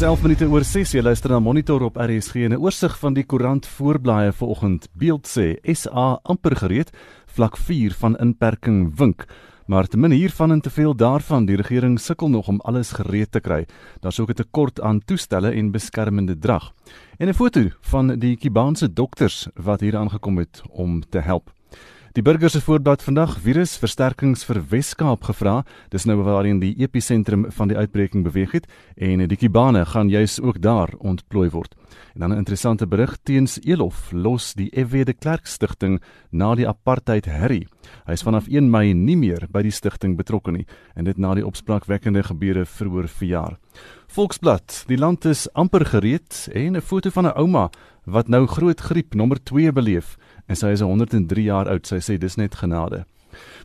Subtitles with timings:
[0.00, 3.12] Dis 11 minute oor 6 jy luister na Monitor op RSG en 'n oorsig van
[3.12, 4.88] die koerant voorblaaie vanoggend.
[4.96, 6.90] Beeld sê SA amper gereed,
[7.26, 9.26] vlak 4 van inperking wink.
[9.66, 13.32] Maar te min hiervan en te veel daarvan, die regering sukkel nog om alles gereed
[13.32, 13.66] te kry.
[14.00, 16.72] Daar's ook 'n tekort aan toestelle en beskermende drag.
[17.18, 21.59] En 'n foto van die Kubaanse dokters wat hier aangekom het om te help.
[22.10, 25.60] Die burgers se voorblad vandag virusversterkings vir Weskaap gevra.
[25.94, 28.66] Dis nou waarheen die episentrum van die uitbreking beweeg het
[28.98, 31.76] en die Kibane gaan juis ook daar ontplooi word.
[32.14, 36.66] En dan 'n interessante berig teens Elof los die FW de Klerk stigting na die
[36.68, 37.68] apartheid herrie.
[38.06, 41.34] Hy is vanaf 1 Mei nie meer by die stigting betrokke nie en dit na
[41.34, 43.58] die opspraakwekkende gebeure vroeër verjaar.
[44.08, 47.70] Volksblad, die land is amper gereed en 'n foto van 'n ouma
[48.04, 50.16] wat nou groot griep nommer 2 beleef
[50.50, 51.86] en sy is 103 jaar oud.
[51.86, 53.04] Sy sê dis net genade.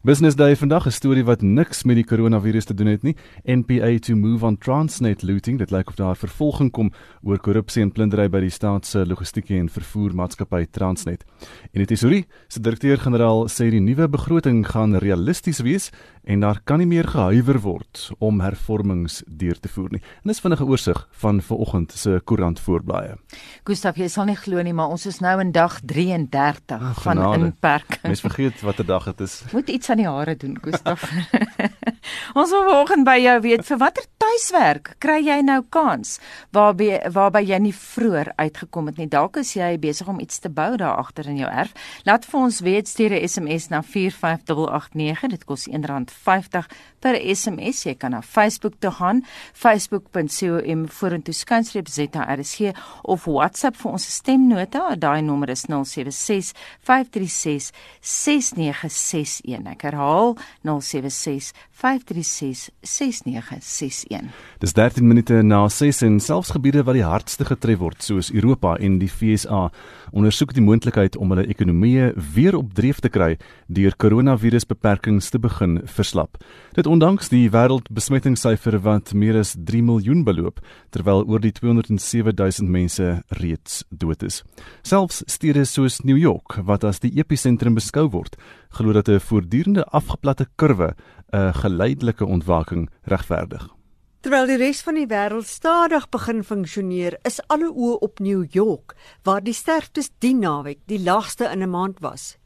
[0.05, 3.16] Business Day vandag 'n storie wat niks met die koronavirus te doen het nie.
[3.44, 5.58] NPA to move on Transnet looting.
[5.58, 6.92] Dit lyk of daar vervolging kom
[7.23, 11.23] oor korrupsie en plundering by die staat se logistieke en vervoer maatskappy Transnet.
[11.72, 15.92] En die tesourier, se direkteur-generaal sê die nuwe begroting gaan realisties wees
[16.23, 20.02] en daar kan nie meer gehuiwer word om hervormings deur te voer nie.
[20.23, 23.16] En dis vinnige oorsig van vanoggend se koerant voorblaaie.
[23.64, 27.23] Gustav, jy sal nie glo nie, maar ons is nou in dag 33 Ach, van
[27.33, 28.02] inperking.
[28.03, 29.44] Mens vergeet watter dag dit is.
[29.52, 31.04] Moet iets aan die hare doen, Gustav.
[32.39, 36.17] ons wil vanoggend by jou weet vir watter tuiswerk kry jy nou kans
[36.56, 39.08] waarby waarby jy nie vroeër uitgekom het nie.
[39.11, 41.73] Dalk is jy besig om iets te bou daar agter in jou erf.
[42.08, 45.30] Laat vir ons weet stuur 'n SMS na 45889.
[45.30, 46.67] Dit kos R1.50
[47.00, 47.83] per SMS.
[47.83, 54.95] Jy kan na Facebook toe gaan, facebook.com vorentoe skynstreep ZRSG of WhatsApp vir ons stemnota.
[54.95, 59.67] Daai nommer is 076 536 6961.
[59.67, 61.95] Ek herhaal 076 536
[62.82, 64.30] 6961.
[64.60, 68.76] Dis 13 minute na 6 en selfs gebiede wat die hardste getref word, soos Europa
[68.82, 69.70] en die FSA,
[70.11, 73.36] ondersoek die moontlikheid om hulle ekonomieë weer op dreef te kry
[73.67, 76.38] deur koronavirusbeperkings te begin verslap.
[76.76, 80.60] Dit ondanks die wêreldbesmettingssyfer wat meer as 3 miljoen beloop,
[80.92, 84.42] terwyl oor die 207 000 mense reeds dood is.
[84.84, 88.36] Selfs stede soos New York, wat as die episentrum beskou word,
[88.75, 90.95] glo dat 'n voortdurende afgeplatte kurwe
[91.31, 93.67] 'n geleidelike ontwaking regverdig.
[94.19, 98.95] Terwyl die res van die wêreld stadig begin funksioneer, is alle oë op New York,
[99.23, 102.37] waar die sterftes die naweek die laagste in 'n maand was.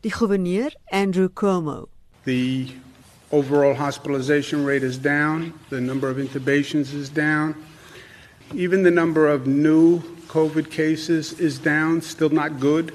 [0.00, 1.88] Die gouverneur, Andrew Cuomo.
[2.24, 2.66] The
[3.28, 7.54] overall hospitalization rate is down, the number of intubations is down.
[8.54, 12.92] Even the number of new COVID cases is down, still not good.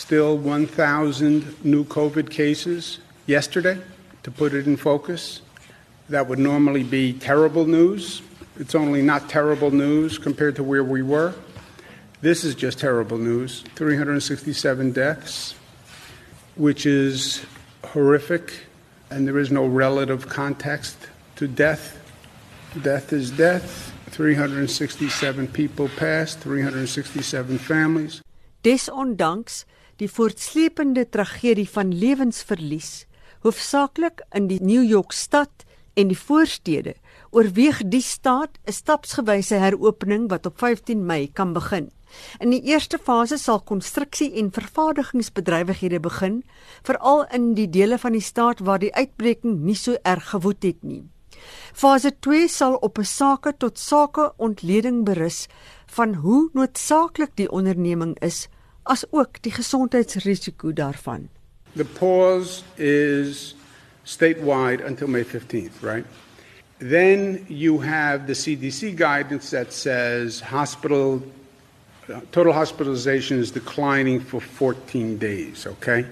[0.00, 3.78] Still 1000 new COVID cases yesterday
[4.22, 5.42] to put it in focus.
[6.08, 8.22] that would normally be terrible news.
[8.56, 11.34] It's only not terrible news compared to where we were.
[12.22, 15.54] This is just terrible news 367 deaths,
[16.56, 17.44] which is
[17.84, 18.64] horrific,
[19.10, 20.96] and there is no relative context
[21.36, 22.00] to death.
[22.82, 23.92] Death is death.
[24.06, 28.22] 367 people passed, 367 families.
[28.64, 29.66] Desondanks
[30.00, 33.04] die voortsleepende tragedie van lewensverlies,
[33.44, 35.66] hoofsaaklik in die New York stad
[36.00, 36.94] en die voorstede
[37.36, 41.90] oorweeg die staat 'n stapsgewyse heropening wat op 15 Mei kan begin.
[42.38, 46.42] In die eerste fase sal konstruksie en vervaardigingsbedrywighede begin,
[46.82, 50.82] veral in die dele van die staat waar die uitbreking nie so erg gewoed het
[50.82, 51.04] nie.
[51.72, 55.46] Fase 2 sal op 'n sake tot sake ontleding berus
[55.86, 58.48] van hoe noodsaaklik die onderneming is,
[58.82, 61.28] as ook die gesondheidsrisiko daarvan.
[61.76, 63.54] The pause is
[64.04, 66.06] statewide until May 15th, right?
[66.78, 71.22] Then you have the CDC guidance that says hospital
[72.32, 76.06] total hospitalization is declining for 14 days, okay?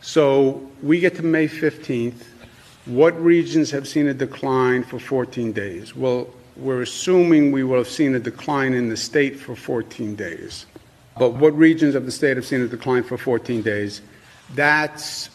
[0.00, 2.24] So we get to May 15th.
[2.86, 5.94] What regions have seen a decline for 14 days?
[5.94, 10.66] Well, we're assuming we will have seen a decline in the state for 14 days.
[11.20, 14.00] But what regions of the state have seen a decline for 14 days?
[14.54, 15.28] That's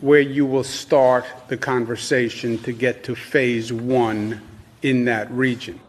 [0.00, 4.40] where you will start the conversation to get to phase 1
[4.80, 5.80] in that region.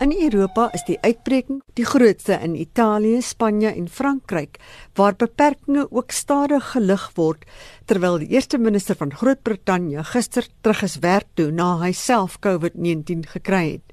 [0.00, 4.58] In Europa is die uitbreking die grootste in Italië, Spanje en Frankryk
[4.98, 7.46] waar beperkings ook stadig gelig word
[7.84, 13.28] terwyl die eerste minister van Groot-Brittanje gister terug is werk toe na hy self COVID-19
[13.38, 13.92] gekry het.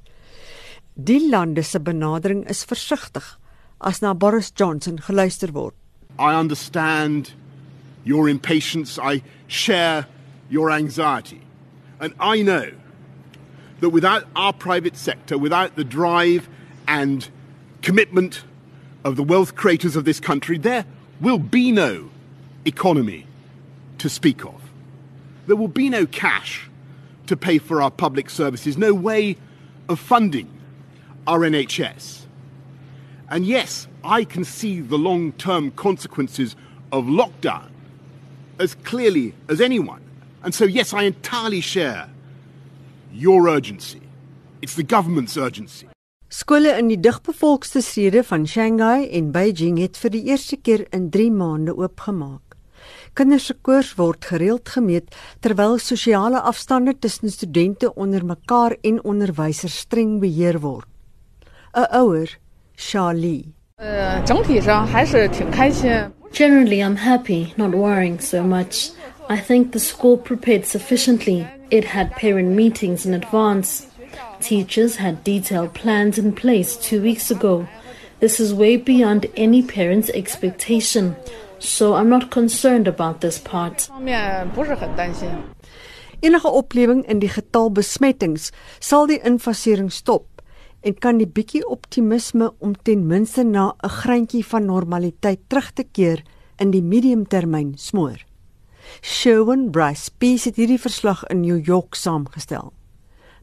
[0.96, 3.36] Die lande se benadering is versigtig
[3.82, 5.74] as na Boris Johnson geluister word.
[6.20, 7.34] I understand
[8.04, 10.08] your impatience, I share
[10.50, 11.42] your anxiety.
[12.00, 12.72] And I know
[13.80, 16.50] that without our private sector, without the drive
[16.88, 17.28] and
[17.82, 18.44] commitment
[19.04, 20.86] of the wealth creators of this country, there
[21.22, 22.10] will be no
[22.66, 23.28] economy
[24.00, 24.62] to speak of.
[25.48, 26.70] There will be no cash
[27.28, 29.38] to pay for our public services, no way
[29.90, 30.50] of funding
[31.26, 32.27] our NHS.
[33.30, 36.56] And yes, I can see the long term consequences
[36.92, 37.70] of lockdown
[38.60, 40.02] as clearly as anyone.
[40.44, 42.10] And so, yes, I entirely share
[43.12, 44.02] your urgency.
[44.62, 45.88] It's the government's urgency.
[46.30, 51.10] Skole in die digbevolkste stede van Shanghai en Beijing het vir die eerste keer in
[51.12, 52.58] 3 maande oopgemaak.
[53.16, 59.80] Kinders se koers word gereeld gemeet terwyl sosiale afstande tussen studente onder mekaar en onderwysers
[59.86, 60.88] streng beheer word.
[61.74, 62.38] 'n Ouer,
[62.78, 63.54] Charlie.
[63.80, 64.26] Uh,
[66.32, 68.92] Generally, I'm happy, not worrying so much.
[69.30, 71.48] I think the school prepared sufficiently.
[71.70, 73.88] It had parent meetings in advance.
[74.40, 77.68] Teachers had detailed plans in place two weeks ago.
[78.20, 81.16] This is way beyond any parent's expectation,
[81.60, 83.90] so I'm not concerned about this part.
[86.20, 86.34] In
[87.20, 90.37] die getal besmettings sal die infasering stop
[90.82, 95.84] en kan die bietjie optimisme om ten minste na 'n greintjie van normaliteit terug te
[95.84, 96.24] keer
[96.58, 98.26] in die mediumtermyn smoor.
[99.02, 102.74] Sherwin Bryce Peace het hierdie verslag in New York saamgestel.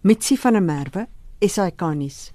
[0.00, 1.06] Mitsi van der Merwe,
[1.40, 2.32] SAK-nuus.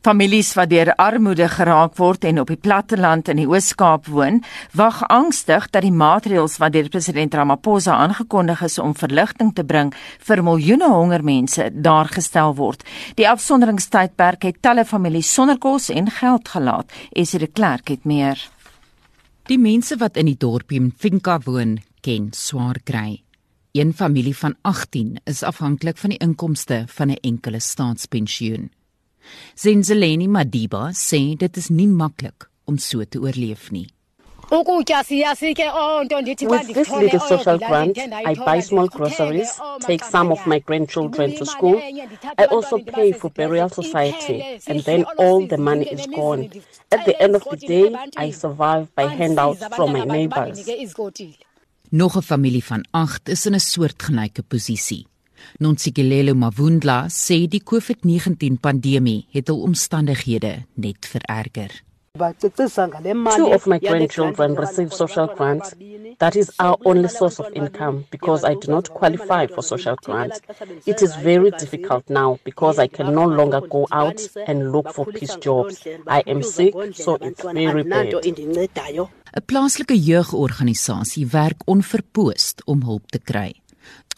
[0.00, 4.38] Families wat deur armoede geraak word en op die platteland in die Oos-Kaap woon,
[4.72, 9.92] wag angstig dat die maatreëls wat deur president Ramaphosa aangekondig is om verligting te bring
[10.24, 12.86] vir miljoene honger mense daar gestel word.
[13.20, 16.88] Die afsonderingstydperk het talle families sonder kos en geld gelaat.
[17.12, 18.40] Esie de Klerk het meer.
[19.52, 23.20] Die mense wat in die dorpie Mfinka woon, ken swaar kry.
[23.76, 28.70] Een familie van 18 is afhanklik van die inkomste van 'n enkele staatspensioen.
[29.56, 33.88] Zenzeleni Madiba sê dit is nie maklik om so te oorleef nie.
[34.50, 34.66] With
[36.74, 41.80] this little social grant, I buy small groceries, take some of my grandchildren to school.
[42.36, 46.50] I also pay for burial society, and then all the money is gone.
[46.90, 50.66] At the end of the day, I survive by handouts from my neighbors.
[51.92, 55.06] Nog 'n familie van 8 is in 'n soortgelyke posisie.
[55.58, 61.70] Nontsikelelo Mavundla sê die COVID-19 pandemie het hul omstandighede net vererger.
[62.18, 65.74] Two of my grandchildren receive social grants.
[66.18, 70.40] That is our only source of income because I do not qualify for social grants.
[70.86, 75.06] It is very difficult now because I can no longer go out and look for
[75.06, 75.86] peace jobs.
[76.08, 78.12] I am sick, so it's very bad.
[78.26, 79.08] 'n
[79.46, 83.59] Plaaslike jeugorganisasie werk onverpoost om hulp te kry.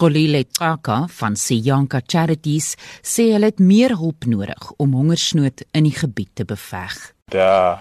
[0.02, 2.72] Kolile Tsaka van Siyanka Charities
[3.06, 6.96] sê hulle het meer hulp nodig om hongersnood in die gebied te beveg.
[7.30, 7.76] There are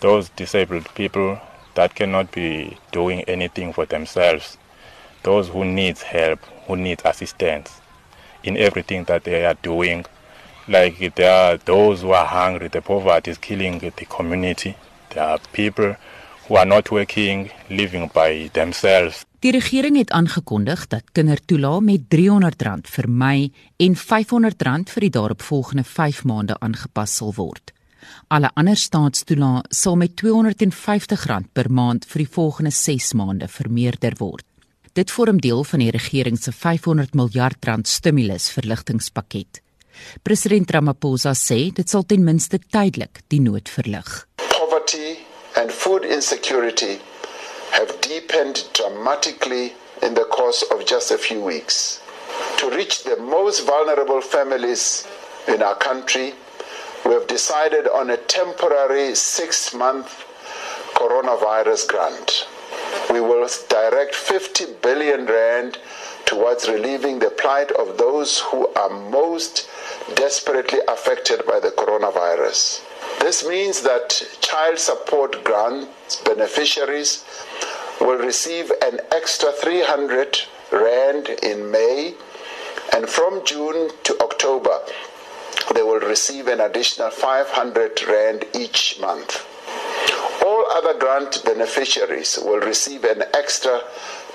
[0.00, 1.36] those disabled people
[1.74, 4.56] that cannot be doing anything for themselves.
[5.28, 7.68] Those who need help, who need assistance
[8.42, 10.06] in everything that they are doing.
[10.66, 14.74] Like there are those who are hungry, the poverty is killing the community.
[15.10, 15.96] There are people
[16.48, 19.26] who are not working, living by themselves.
[19.42, 23.50] Die regering het aangekondig dat kindertoelae met R300 vir Mei
[23.82, 27.72] en R500 vir die daaropvolgende 5 maande aangepas sal word.
[28.30, 34.46] Alle ander staatstoelae sal met R250 per maand vir die volgende 6 maande vermeerder word.
[34.94, 39.58] Dit vorm deel van die regering se 500 miljard rand stimulus verligtingspakket.
[40.22, 44.28] President Ramaphosa sê dit sal ten minste tydelik die nood verlig.
[44.36, 45.18] Poverty
[45.58, 47.00] and food insecurity
[47.72, 52.00] have deepened dramatically in the course of just a few weeks.
[52.58, 55.06] To reach the most vulnerable families
[55.48, 56.34] in our country,
[57.04, 60.24] we have decided on a temporary six month
[60.94, 62.46] coronavirus grant.
[63.10, 65.78] We will direct 50 billion rand
[66.24, 69.68] towards relieving the plight of those who are most
[70.14, 72.82] desperately affected by the coronavirus.
[73.22, 77.24] This means that child support grants beneficiaries
[78.00, 80.40] will receive an extra 300
[80.72, 82.14] rand in May
[82.92, 84.76] and from June to October
[85.72, 89.46] they will receive an additional 500 rand each month.
[90.44, 93.82] All other grant beneficiaries will receive an extra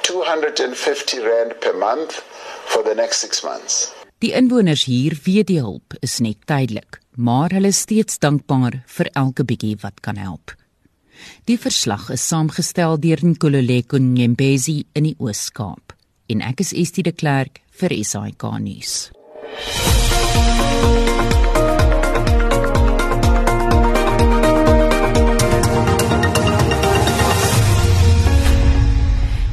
[0.03, 2.23] 250 rand per month
[2.71, 3.93] for the next 6 months.
[4.19, 9.09] Die inwoners hier weet die hulp is net tydelik, maar hulle is steeds dankbaar vir
[9.17, 10.53] elke bietjie wat kan help.
[11.49, 15.95] Die verslag is saamgestel deur Nkululeko Nyembezi in die Oos-Kaap
[16.29, 19.07] en ek is Estie de Klerk vir SAK nuus.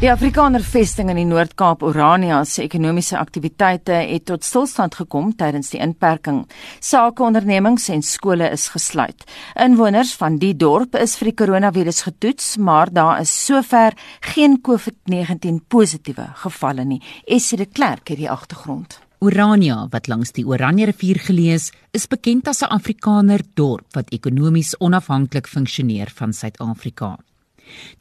[0.04, 5.70] Die Afrikaner vesting in die Noord-Kaap Orania se ekonomiese aktiwiteite het tot stilstand gekom tydens
[5.72, 6.42] die inperking.
[6.84, 9.24] Sakeondernemings en skole is gesluit.
[9.64, 13.96] Inwoners van die dorp is vir die koronavirus getoets, maar daar is sover
[14.34, 17.00] geen COVID-19 positiewe gevalle nie.
[17.24, 19.00] Esie de Klerk het die agtergrond.
[19.24, 24.76] Orania wat langs die Oranje rivier gelees is bekend as 'n Afrikaner dorp wat ekonomies
[24.80, 27.16] onafhanklik funksioneer van Suid-Afrika.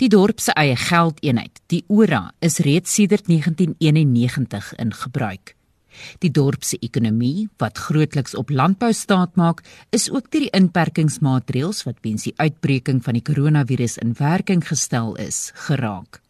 [0.02, 5.56] Die dorp se eie geldeenheid, die Ora, is reeds sedert 1991 in gebruik.
[6.20, 9.62] Die dorp se ekonomie, wat grootliks op landbou staatmaak,
[9.94, 15.14] is ook deur die inperkingsmaatreëls wat weens die uitbreking van die koronavirus in werking gestel
[15.22, 16.22] is, geraak.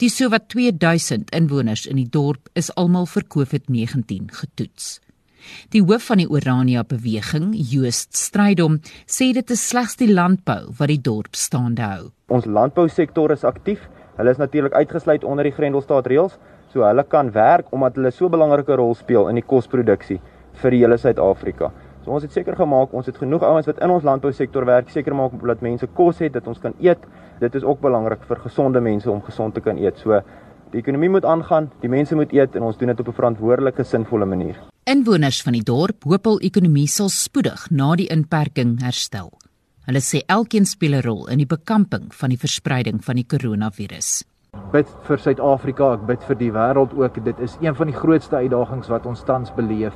[0.00, 4.98] Die sowat 2000 inwoners in die dorp is almal vir COVID-19 getoets.
[5.70, 10.88] Die hoof van die Orania beweging, Joost Strydom, sê dit is slegs die landbou wat
[10.88, 12.10] die dorp staande hou.
[12.28, 13.88] Ons landbousektor is aktief.
[14.18, 16.38] Hulle is natuurlik uitgesluit onder die Grendelstaat reëls,
[16.72, 20.20] so hulle kan werk omdat hulle so 'n belangrike rol speel in die kosproduksie
[20.62, 21.70] vir die hele Suid-Afrika.
[22.04, 25.14] So ons het seker gemaak ons het genoeg ouens wat in ons landbousektor werk, seker
[25.14, 26.98] maak dat mense kos het, dat ons kan eet.
[27.40, 29.98] Dit is ook belangrik vir gesonde mense om gesond te kan eet.
[29.98, 30.20] So
[30.72, 33.84] die ekonomie moet aangaan, die mense moet eet en ons doen dit op 'n verantwoordelike,
[33.84, 34.56] sinvolle manier.
[34.88, 39.26] Inwoners van die dorp hoop hul ekonomie sal spoedig na die inperking herstel.
[39.84, 44.24] Hulle sê elkeen speel 'n rol in die bekamping van die verspreiding van die koronavirus.
[44.72, 47.22] Bid vir Suid-Afrika, ek bid vir die wêreld ook.
[47.24, 49.92] Dit is een van die grootste uitdagings wat ons tans beleef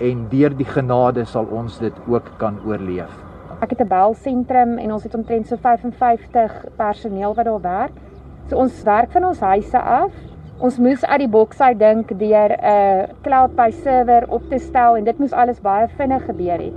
[0.00, 3.12] en deur die genade sal ons dit ook kan oorleef.
[3.62, 7.96] Ek het 'n belsentrum en ons het omtrent so 55 personeel wat daar werk.
[8.50, 10.12] So ons werk van ons huise af
[10.62, 14.96] Ons moes uit die boks uit dink deur 'n uh, cloud-based server op te stel
[14.96, 16.76] en dit moes alles baie vinnig gebeur het.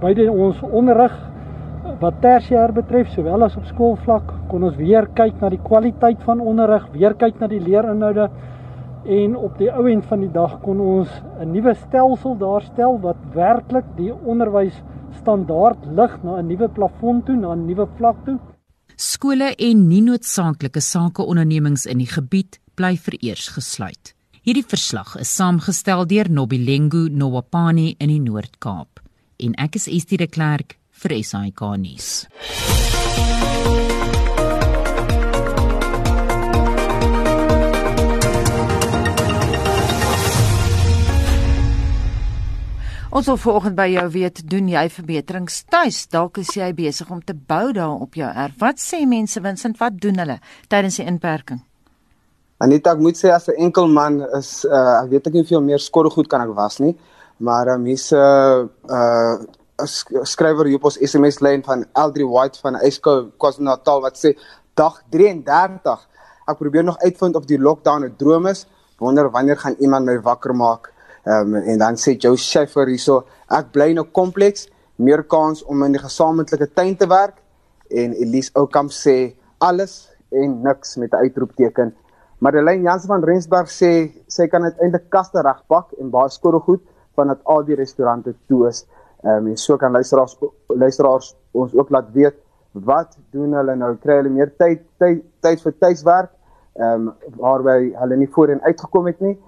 [0.00, 1.12] Beide ons onderrig
[2.00, 6.40] wat tersiêr betref, sowel as op skoolvlak, kon ons weer kyk na die kwaliteit van
[6.40, 8.30] onderrig, weer kyk na die leerinhoude
[9.04, 13.16] en op die ou end van die dag kon ons 'n nuwe stelsel daarstel wat
[13.34, 14.82] werklik die onderwys
[15.20, 18.38] standaard lig na 'n nuwe plafon toe, na 'n nuwe vlak toe.
[18.96, 24.12] Skole en nie noodsaaklike sakeondernemings in die gebied bly vereers gesluit.
[24.46, 29.02] Hierdie verslag is saamgestel deur Nobilengu Nowapani in die Noord-Kaap
[29.42, 32.10] en ek is Estie de Klerk vir SAK nuus.
[43.16, 46.04] Ons wil vanoggend by jou weet, doen jy verbeterings tuis?
[46.12, 48.60] Dalk is jy besig om te bou daar op jou erf.
[48.60, 50.36] Wat sê mense Vincent, wat doen hulle
[50.68, 51.65] tydens die inperking?
[52.56, 55.60] Anita, ek moet sê as 'n enkel man is uh ek weet ek nie veel
[55.60, 56.96] meer skorregoed kan ek was nie,
[57.38, 59.36] maar um, hier's 'n uh
[59.76, 64.32] 'n skrywer hier op ons SMS lyn van Eldri White van Esco KwaZulu-Natal wat sê
[64.74, 66.00] dag 33.
[66.48, 68.66] Ek probeer nog uitvind of die lockdown 'n droom is.
[68.98, 70.92] Wonder wanneer gaan iemand my wakker maak?
[71.26, 75.62] Ehm um, en dan sê Joe Scheffer hierso, ek bly in 'n kompleks, meer kans
[75.64, 77.36] om in die gesamentlike tuin te werk
[77.90, 81.94] en Elise Oukamp sê alles en niks met 'n uitroepteken
[82.38, 83.90] Madeleine Jansen van Rensburg sê
[84.28, 86.82] sy kan uiteindelik kaste regpak en baie skottelgoed
[87.16, 88.82] van dat al die restaurante toe is.
[89.24, 90.36] Ehm um, en so kan luisteraars
[90.68, 92.36] luisteraars ons ook laat weet
[92.72, 93.94] wat doen hulle nou?
[94.02, 96.32] Kry hulle meer tyd tyd tyd vir tuiswerk?
[96.76, 99.38] Ehm um, waarby hulle nie voorheen uitgekom het nie.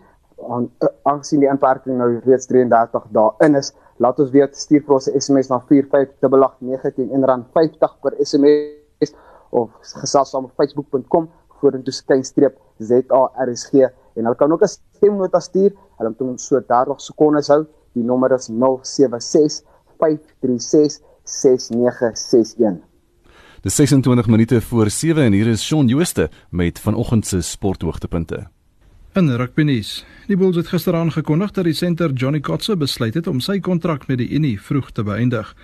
[1.04, 5.09] Aangesien die inperking nou reeds 33 dae in is laat ons weet stuur vir ons
[5.11, 9.12] 'n SMS na 45889 R50 per SMS
[9.50, 11.28] of gesels saam op facebook.com
[11.60, 13.72] vorentoe skynstreep ZARSG
[14.18, 15.72] en hulle kan ook 'n stemnota stuur.
[15.98, 17.66] Hulle moet ons so 30 sekondes hou.
[17.92, 19.62] Die nommer is 076
[19.98, 22.82] 536 6961.
[23.62, 28.46] Dis 26 minute voor 7 en hier is Shaun Jooste met vanoggend se sporthoogtepunte.
[29.12, 30.04] In rugbynuus.
[30.26, 34.06] Die Bulls het gister aangekondig dat die senter Johnny Kotze besluit het om sy kontrak
[34.06, 35.56] met die Unie vroeg te beëindig.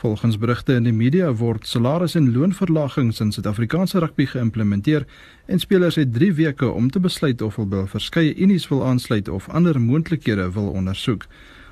[0.00, 5.04] Volgens berigte in die media word salaris- en loonverlagings in Suid-Afrikaanse rugby geïmplementeer
[5.46, 9.28] en spelers het 3 weke om te besluit of hulle by verskeie unies wil aansluit
[9.28, 11.26] of ander moontlikhede wil ondersoek.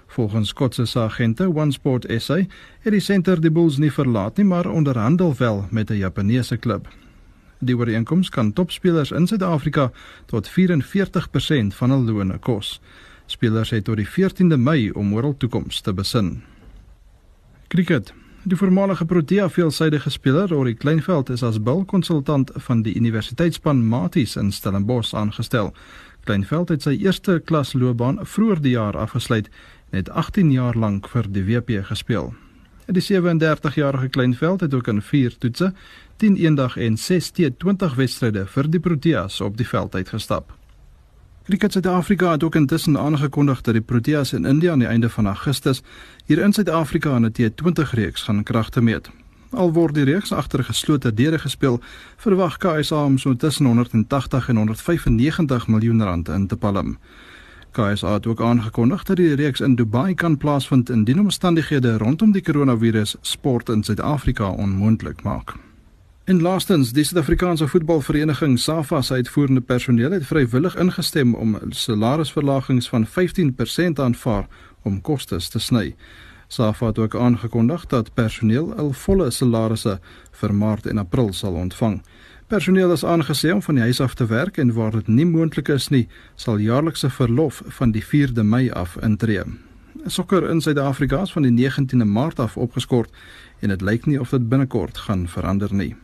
[0.07, 2.37] Volgens Kotse se agente OneSport SA
[2.85, 6.89] het die senter die Bulls nie verlaat nie, maar onderhandel wel met 'n Japaneese klub.
[7.59, 9.91] Die ooreenkoms kan topspelers in Suid-Afrika
[10.27, 12.81] tot 44% van hul loone kos.
[13.27, 16.43] Spelers het tot die 14de Mei om oor hul toekoms te besin.
[17.69, 18.15] Kriket.
[18.43, 24.53] Die voormalige Protea veelsidige speler, Rory Kleinveld, is as bilkonsultant van die universiteitsspan Maties in
[24.53, 25.75] Stellenbosch aangestel.
[26.25, 29.51] Kleinveld het sy eerste klas loopbaan vroeër die jaar afgesluit
[29.91, 32.33] en het 18 jaar lank vir die WP gespeel.
[32.89, 35.75] Die 37-jarige Kleinveld het ook in 4 toetse,
[36.17, 40.58] 10 eendag en 6 T20 wedstryde vir die Proteas op die veld uitgestap.
[41.49, 45.27] Kriket Suid-Afrika het ook intussen aangekondig dat die Proteas in India aan die einde van
[45.27, 45.83] Augustus
[46.25, 49.11] hier in Suid-Afrika aan 'n T20 reeks gaan kragte meet.
[49.51, 51.81] Al word die reeks agter geslote deure gespeel,
[52.17, 56.99] verwag KSA om so tussen 180 en 195 miljoen rand in te palm.
[57.71, 62.43] KSA het ook aangekondig dat die reeks in Dubai kan plaasvind indien omstandighede rondom die
[62.43, 65.68] koronavirus sport in Suid-Afrika onmoontlik maak.
[66.29, 73.07] En laastens, die Suid-Afrikaanse voetbalvereniging SAFA se uitvoerende personeel het vrywillig ingestem om salarisverlagings van
[73.07, 74.45] 15% aanvaar
[74.83, 75.95] om kostes te sny.
[76.49, 79.95] SAFA het ook aangekondig dat personeel al volle salarisse
[80.41, 82.03] vir Maart en April sal ontvang.
[82.47, 85.69] Personeel is aangesê om van die huis af te werk en waar dit nie moontlik
[85.69, 89.47] is nie, sal jaarlikse verlof van die 4de Mei af intree.
[90.07, 93.17] Sokker in Suid-Afrika is van die 19de Maart af opgeskort
[93.61, 95.97] en dit lyk nie of dit binnekort gaan verander nie.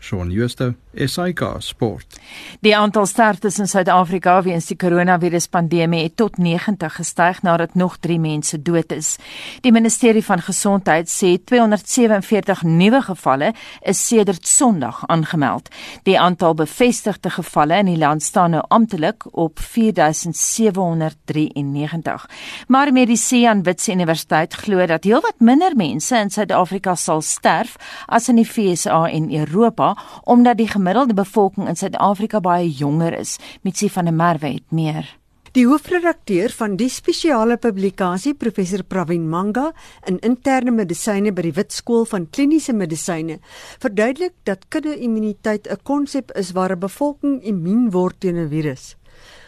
[0.00, 2.20] Shaun Schuster, SAK Sport.
[2.60, 8.20] Die aantal sterftes in Suid-Afrika weens die koronaviruspandemie het tot 90 gestyg nadat nog 3
[8.20, 9.16] mense dood is.
[9.62, 13.52] Die ministerie van Gesondheid sê 247 nuwe gevalle
[13.82, 15.68] is sedert Sondag aangemeld.
[16.06, 22.28] Die aantal bevestigde gevalle in die land staan nou amptelik op 4793.
[22.68, 27.76] Maar Medici aan Wits Universiteit glo dat heelwat minder mense in Suid-Afrika sal sterf
[28.06, 29.87] as in die FSA en Europa
[30.24, 33.38] omdat die gemiddelde bevolking in Suid-Afrika baie jonger is.
[33.62, 35.18] Mitsi van der Merwe het meer.
[35.56, 39.70] Die hoofredakteur van die spesiale publikasie, professor Pravin Manga,
[40.06, 43.38] in interne medisyne by die Wit Skool van Kliniese Medisyne,
[43.80, 48.96] verduidelik dat kudde-immuniteit 'n konsep is waar 'n bevolking immuun word teen 'n virus.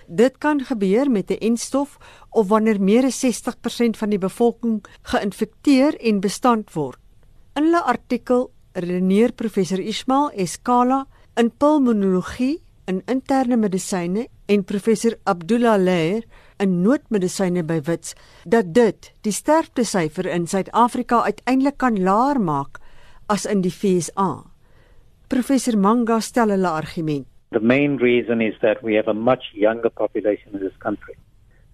[0.09, 1.99] Dit kan gebeur met 'n enstof
[2.31, 6.99] of wanneer meer as 60% van die bevolking geïnfekteer en bestand word.
[7.55, 11.04] In hulle artikel redeneer professor Ismail Eskala
[11.37, 16.25] in pulmonologie in interne medisyne en professor Abdullah Leer
[16.61, 22.80] in noodmedisyne by Wits dat dit die sterftesyfer in Suid-Afrika uiteindelik kan laer maak
[23.30, 24.30] as in die FSA.
[25.30, 27.26] Professor Manga stel hulle argument.
[27.50, 31.15] The main reason is that we have a much younger population in this country.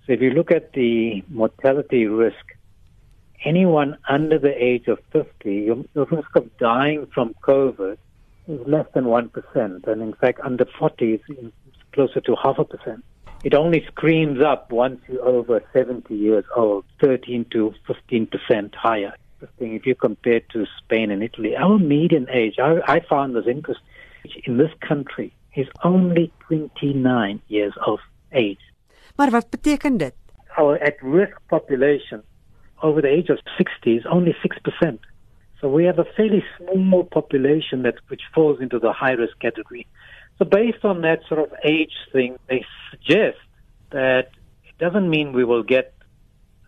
[0.05, 2.56] So if you look at the mortality risk
[3.45, 7.97] anyone under the age of 50, your, your risk of dying from COVID
[8.49, 9.87] is less than 1%.
[9.87, 11.53] And in fact, under 40, it's
[11.93, 13.05] closer to half a percent.
[13.45, 19.15] It only screams up once you're over 70 years old, 13 to 15% higher.
[19.59, 23.87] If you compare to Spain and Italy, our median age, I, I found this interesting,
[24.45, 28.01] in this country is only 29 years of
[28.33, 28.61] age.
[29.17, 30.15] Maar wat beteken dit?
[30.57, 32.23] Our at-risk population
[32.83, 34.99] over the age of 60 is only 6%.
[35.61, 39.87] So we have a fairly small population that which falls into the high risk category.
[40.39, 43.39] So based on that sort of age thing, they suggest
[43.91, 44.31] that
[44.69, 45.95] it doesn't mean we will get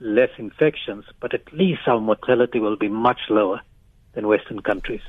[0.00, 3.60] less infections, but at least our mortality will be much lower
[4.14, 5.02] than Western countries.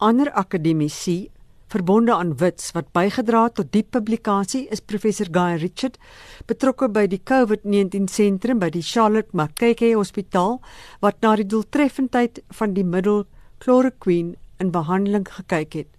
[0.00, 1.30] Ander akademici
[1.72, 5.98] verbonde aan Wits wat bygedra het tot die publikasie is professor Guy Richard
[6.46, 10.60] betrokke by die COVID-19 sentrum by die Charlotte Mackay Hospitaal
[11.00, 13.24] wat na die doeltreffendheid van die middel
[13.64, 15.90] chloroquine in behandeling gekyk het.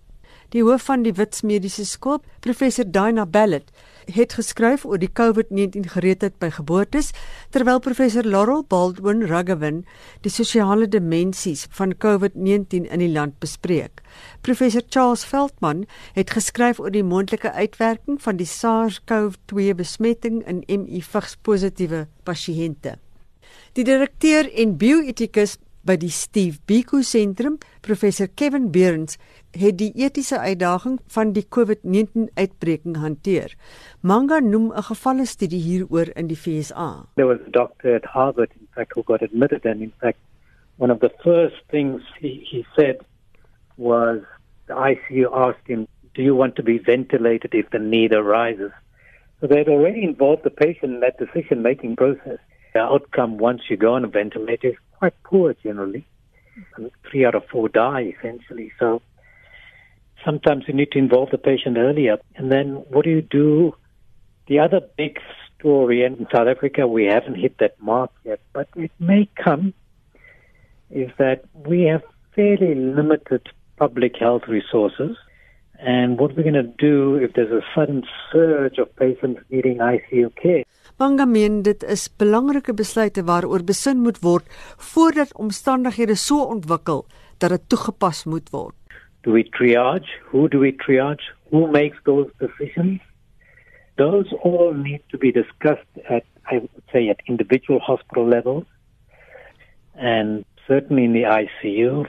[0.53, 3.71] Die hoof van die Wits Mediese Skool, professor Dina Ballet,
[4.13, 7.11] het geskryf oor die COVID-19 gereedheid by geboortes,
[7.49, 9.83] terwyl professor Laurel Baldwin Ruggewen
[10.21, 14.01] die sosiale dimensies van COVID-19 in die land bespreek.
[14.41, 22.07] Professor Charles Veldman het geskryf oor die moontlike uitwerking van die SARS-CoV-2 besmetting in HIV-positiewe
[22.23, 22.97] pasiënte.
[23.75, 29.19] Die direkteur en bioetikus by die Steve Biko sentrum, professor Kevin Beerens,
[29.59, 33.55] het die etiese uitdaging van die COVID-19 uitbreking hanteer.
[34.01, 37.05] Manga noem 'n gevalle studie hieroor in die FSA.
[37.15, 40.17] There was a doctor at Harvard in fact who got admitted and in fact
[40.77, 42.97] one of the first things he he said
[43.77, 44.21] was
[44.67, 48.71] the ICU asked him, "Do you want to be ventilated if the need arises?"
[49.39, 52.39] So they had already involved the patient in that decision-making process.
[52.73, 56.05] The outcome once you go on a ventilator is quite poor generally.
[56.75, 58.71] And three out of four die essentially.
[58.79, 59.01] So
[60.25, 62.17] sometimes you need to involve the patient earlier.
[62.35, 63.75] And then what do you do?
[64.47, 65.19] The other big
[65.57, 69.73] story, and in South Africa we haven't hit that mark yet, but it may come,
[70.89, 72.03] is that we have
[72.35, 75.17] fairly limited public health resources.
[75.79, 80.33] And what we're going to do if there's a sudden surge of patients needing ICU
[80.35, 80.63] care.
[80.97, 87.03] Banga meen dit is belangrike besluite waaroor besin moet word voordat omstandighede so ontwikkel
[87.37, 88.75] dat dit toegepas moet word.
[89.25, 90.05] Do we triage?
[90.27, 91.25] Who do we triage?
[91.49, 93.01] Who makes those decisions?
[93.97, 98.65] Those all need to be discussed at, I would say, at individual hospital levels
[99.95, 102.05] and certainly in the ICU.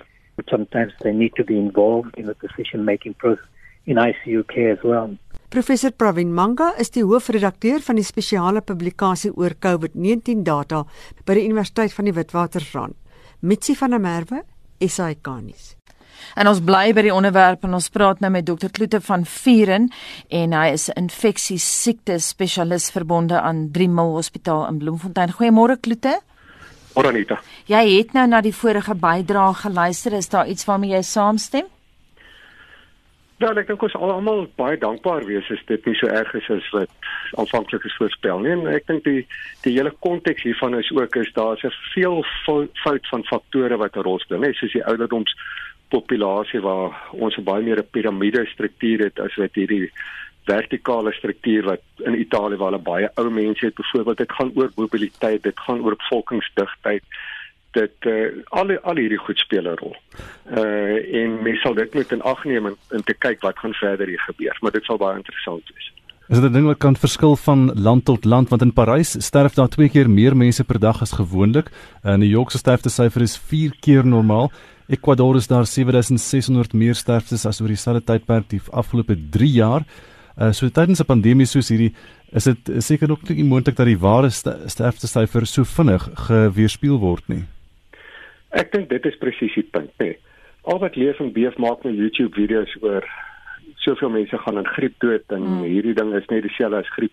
[0.50, 3.46] Sometimes they need to be involved in the decision making process
[3.86, 5.16] in ICU care as well.
[5.48, 10.82] Professor Pravin Manga is die hoofredakteur van die spesiale publikasie oor COVID-19 data
[11.24, 12.98] by die Universiteit van die Witwatersrand.
[13.40, 14.42] Mitsi van der Merwe,
[14.82, 15.76] SAK-nuus.
[16.34, 19.90] En ons bly by die onderwerp en ons praat nou met Dr Kloete van Vieren
[20.28, 25.32] en hy is 'n infeksie siektes spesialis verbonde aan Driemil Hospitaal in Bloemfontein.
[25.32, 26.20] Goeiemôre Kloete.
[26.94, 27.40] Oranita.
[27.66, 30.12] Jy het nou na die vorige bydrae geluister.
[30.12, 31.66] Is daar iets waarmee jy saamstem?
[33.36, 36.68] Ja, ek dink ons almal baie dankbaar wees as dit nie so erg is as
[36.72, 38.54] wat aanvanklik voorspel nie.
[38.54, 39.26] En ek dink die
[39.66, 42.24] die hele konteks hiervan is ook is daar's 'n veel
[42.84, 45.34] fout van faktore wat 'n rol speel, net soos die ouderdoms
[45.88, 49.90] populasie waar ons baie meer 'n piramide struktuur het as wat hierdie
[50.46, 54.70] vertikale struktuur wat in Italië waar hulle baie ou mense het byvoorbeeld dit gaan oor
[54.76, 57.02] mobiliteit dit gaan oor bevolkingsdigtheid
[57.76, 59.96] dit uh, al al hierdie goed speel 'n rol.
[60.60, 63.74] Uh en mens sal dit moet in ag neem en, en te kyk wat gaan
[63.74, 65.92] verder hier gebeur, maar dit sal baie interessant wees.
[66.28, 69.54] Is dit 'n ding wat kan verskil van land tot land want in Parys sterf
[69.54, 71.70] daar twee keer meer mense per dag as gewoonlik.
[72.04, 74.50] In New York se sterftesyfer is 4 keer normaal.
[74.88, 79.86] Ecuador is daar 7600 meer sterftes as oor dieselfde tydperk die afgelope 3 jaar.
[80.36, 81.94] Uh, so tydens 'n pandemie soos hierdie
[82.32, 87.44] is dit seker ook nie moontlik dat die ware sterftesyfer so vinnig geweerspieël word nie.
[88.50, 90.18] Ek dink dit is presies die punt, nee.
[90.64, 93.04] Al wat lees en beef maak met YouTube video's oor
[93.86, 95.62] soveel mense gaan aan griep dood en mm.
[95.62, 97.12] hierdie ding is net dieselfde as griep.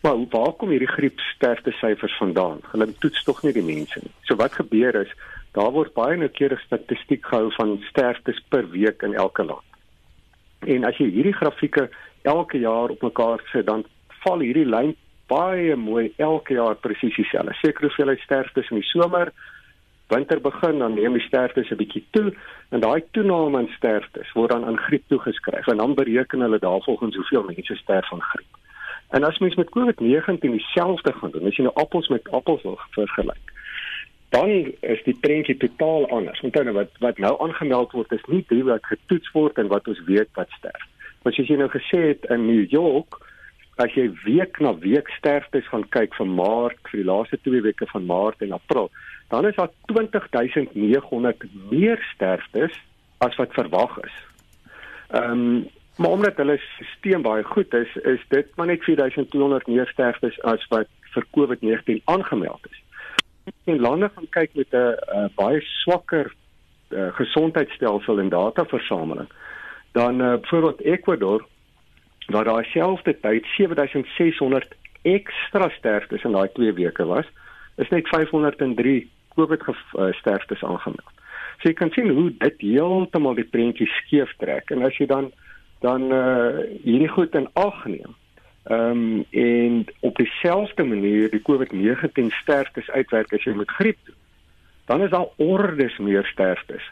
[0.00, 2.60] Maar waar kom hierdie griep sterftesyfers vandaan?
[2.72, 4.12] Hulle toets tog nie die mense nie.
[4.28, 5.10] So wat gebeur is,
[5.52, 9.64] daar word baie noukeurig statistiek gehou van sterftes per week in elke land.
[10.66, 11.88] En as jy hierdie grafieke
[12.22, 13.84] elke jaar op mekaar sit, dan
[14.24, 14.96] val hierdie lyn
[15.28, 17.54] baie mooi elke jaar presies dieselfde.
[17.60, 19.32] Sekere hoeveelheid sterftes in die somer,
[20.08, 22.32] winter begin dan neem die sterftes 'n bietjie toe
[22.72, 27.16] en daai toename in sterftes word dan aan griep toegeskryf en dan bereken hulle daarvolgens
[27.16, 28.52] hoeveel mense sterf van griep.
[29.10, 32.78] En as mens met COVID-19 dieselfde gaan doen, as jy nou appels met appels wil
[32.90, 33.52] vergelyk,
[34.28, 36.40] dan is die prentjie totaal anders.
[36.44, 39.88] Onthou nou wat wat nou aangemeld word is nie die wat getoets word en wat
[39.88, 40.84] ons weet wat sterf.
[41.22, 43.20] Maar soos jy nou gesê het in New York,
[43.82, 47.86] as jy week na week sterftes gaan kyk vir Maart, vir die laaste 2 weke
[47.92, 48.90] van Maart en April,
[49.30, 52.74] dan is daar 20900 meer sterftes
[53.24, 54.22] as wat verwag is.
[55.08, 55.66] Ehm um,
[55.98, 60.66] maar omdat hulle stelsel baie goed is, is dit maar net 4200 meer sterftes as
[60.70, 62.78] wat vir COVID-19 aangemeld is.
[63.64, 66.32] En lande gaan kyk met 'n baie swakker
[66.88, 69.28] uh, gesondheidstelsel en dataversameling.
[69.92, 71.46] Dan uh, byvoorbeeld Ecuador
[72.26, 74.68] waar daar selfde tyd 7600
[75.02, 77.26] ekstra sterftes in daai 2 weke was,
[77.76, 79.62] is net 503 COVID
[80.10, 81.12] sterftes aangemeld.
[81.58, 85.32] So jy kan sien hoe dit heeltemal die prentjie skeef trek en as jy dan
[85.82, 88.14] dan uh hierdie goed in ag neem.
[88.68, 94.14] Ehm um, en op dieselfde manier die COVID-19 sterftes uitwerk as jy met griep doen.
[94.84, 96.84] Dan is daar ordes meer sterftes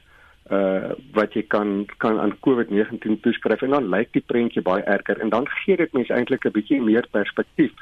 [0.50, 5.20] uh wat jy kan kan aan COVID-19 toeskryf en dan lyk die prentjie baie erger
[5.20, 7.72] en dan gee dit mense eintlik 'n bietjie meer perspektief.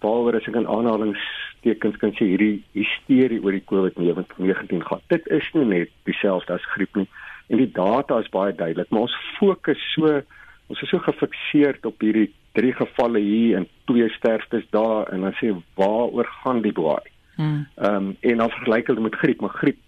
[0.00, 5.00] Waaroor as ek in aanhalingstekens kan sê hierdie hysterie oor die COVID-19 gaan.
[5.08, 7.08] Dit is nie net dieselfde as griep nie
[7.48, 10.22] en die data is baie duidelik, maar ons fokus so
[10.66, 15.36] ons is so gefikseerd op hierdie drie gevalle hier en twee sterftes daar en dan
[15.40, 17.02] sê waaroor gaan die boei?
[17.36, 17.66] Hmm.
[17.76, 19.78] Ehm um, en dan vergelyk hulle met griep, maar griep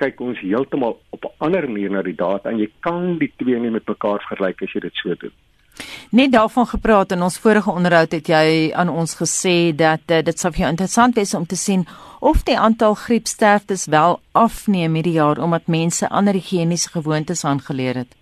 [0.00, 3.58] kyk ons heeltemal op 'n ander manier na die data en jy kan die twee
[3.60, 5.34] nie met mekaar vergelyk as jy dit so doen.
[6.10, 10.38] Net daarvan gepraat in ons vorige onderhoud het jy aan ons gesê dat uh, dit
[10.38, 11.86] sou vir jou interessant wees om te sien
[12.20, 18.16] of die aantal griepsterftes wel afneem hierdie jaar omdat mense ander higieniese gewoontes aangeleer het.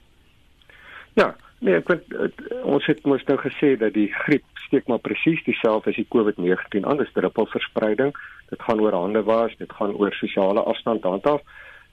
[1.15, 5.43] Ja, nee, ek weet ons het mos nou gesê dat die griep steek maar presies
[5.47, 8.15] dieselfde as die COVID-19 anders druppelverspreiding.
[8.51, 11.43] Dit gaan oor hande was, dit gaan oor sosiale afstand handhaaf.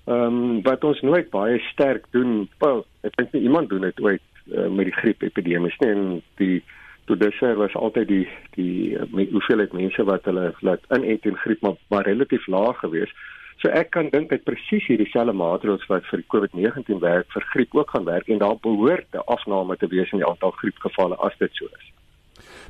[0.07, 3.99] Ehm um, wat ons nooit baie sterk doen, wel, ek dink nie iemand doen dit
[3.99, 6.05] ooit uh, met die griep epidemie nie en
[6.39, 6.61] die
[7.07, 11.61] toe dusver was altyd die die uh, hoeveelheid mense wat hulle laat inent teen griep
[11.61, 13.25] maar, maar relatief laag geweest.
[13.61, 17.45] So ek kan dink dit presies hierdie selfde maatreëls wat vir die COVID-19 werk vir
[17.53, 21.17] griep ook gaan werk en daar behoort 'n afname te wees in die aantal griepgevalle
[21.17, 21.87] as dit so is.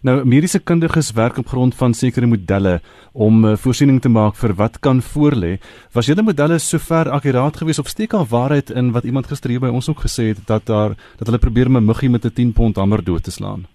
[0.02, 2.80] Nou mediese kundiges werk op grond van sekere modelle
[3.14, 5.58] om uh, voorsiening te maak vir wat kan voorlê.
[5.92, 9.64] Was julle modelle sover akkuraat geweest of steek al waarheid in wat iemand gister hier
[9.64, 12.54] by ons ook gesê het dat daar dat hulle probeer 'n muggie met 'n 10
[12.54, 13.68] pond hamer dood te slaan?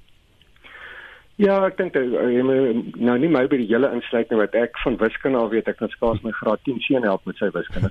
[1.43, 4.99] Ja, ek dink jy nou nie my by die hele insluit nie wat ek van
[5.01, 7.91] wiskunde al weet, ek kan skaars my graad 10 seun help met sy wiskunde.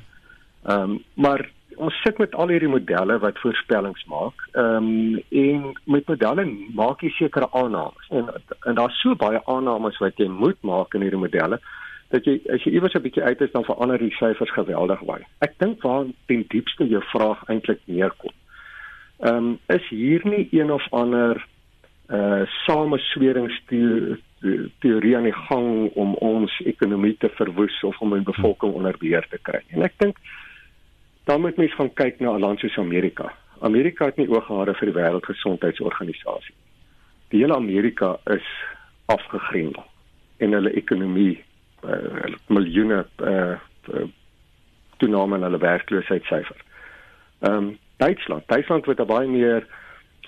[0.69, 1.43] Ehm um, maar
[1.81, 4.47] ons sit met al hierdie modelle wat voorspellings maak.
[4.53, 6.47] Ehm um, en met modelle
[6.79, 8.09] maak jy sekere aannames.
[8.09, 8.31] En
[8.71, 11.59] en daar's so baie aannames wat jy moet maak in hierdie modelle
[12.11, 15.27] dat jy as jy iewers 'n bietjie uit is dan verander die syfers geweldig baie.
[15.39, 18.35] Ek dink waar ten diepste jou vraag eintlik neerkom.
[19.19, 21.47] Ehm um, is hier nie een of ander
[22.11, 28.95] uh samesweringsteorie aan die gang om ons ekonomie te verwoes of om 'n bevolking onder
[28.99, 29.59] beheer te kry.
[29.69, 30.17] En ek dink
[31.23, 33.33] dan moet mens gaan kyk na 'n land soos Amerika.
[33.59, 36.55] Amerika het nie ooghare vir die wêreldgesondheidsorganisasie.
[37.29, 38.47] Die hele Amerika is
[39.05, 39.83] afgegrendel
[40.37, 41.43] en hulle ekonomie
[41.85, 43.55] uh, miljoene uh,
[43.93, 44.07] uh,
[44.97, 46.55] toename in hulle werkloosheidssyfer.
[47.39, 49.67] Ehm um, Duitsland, Duitsland het baie meer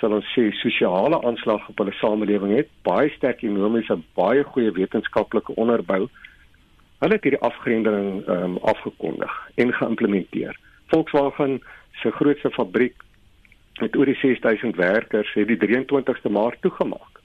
[0.04, 5.56] sal ons sê sosiale aanslag op hulle samelewing het, baie sterk ekonomiese, baie goeie wetenskaplike
[5.56, 6.10] onderbou.
[7.04, 10.60] Hulle het hierdie afgrendeling ehm um, afgekondig en geïmplementeer.
[10.92, 11.62] Volkswagen
[12.02, 13.00] se grootste fabriek
[13.80, 17.22] met oor die 6000 werkers het die 23ste Maart toegemaak.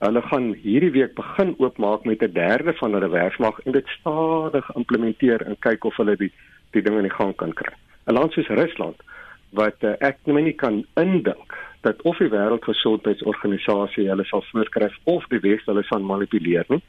[0.00, 4.70] Hulle gaan hierdie week begin oopmaak met 'n derde van hulle werksmag en dit stadig
[4.74, 6.32] implementeer en kyk of hulle die
[6.72, 7.74] die ding in die gang kan kry.
[8.06, 8.96] 'n Land soos Rusland
[9.54, 15.40] wat uh, ek nie kan indink dat of die wêreldgesondheidsorganisasie hulle sal voorskryf of die
[15.44, 16.82] wes hulle sal manipuleer nie.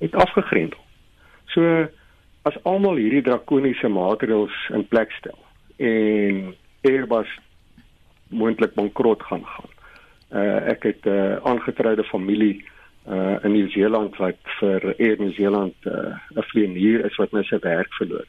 [0.00, 0.80] Het afgegrendel.
[1.54, 1.86] So
[2.48, 5.38] as almal hierdie drakoniese maatreëls in plek stel
[5.80, 6.50] en
[6.88, 7.30] Airbus
[8.30, 9.72] moontlik bankrot gaan gaan.
[10.30, 12.64] Uh ek het 'n uh, aangetroude familie
[13.08, 17.58] uh in Nieu-Seeland wat vir Air New Zealand uh 'n vlieënier is wat nou sy
[17.60, 18.28] werk verloor.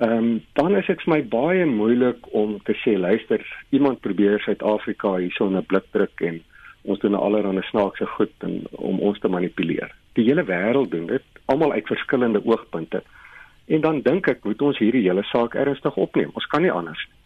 [0.00, 4.40] Ehm um, dan is dit vir my baie moeilik om te sê luister, iemand probeer
[4.40, 6.40] Suid-Afrika hierso 'n blik druk en
[6.82, 9.92] ons doen allerlei snaakse goed en, om ons te manipuleer.
[10.16, 13.02] Die hele wêreld doen dit almal uit verskillende oogpunte.
[13.66, 16.30] En dan dink ek moet ons hierdie hele saak ernstig opneem.
[16.34, 17.20] Ons kan nie anders nie.